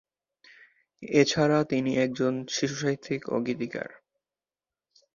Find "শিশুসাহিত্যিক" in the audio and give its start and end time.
2.47-3.21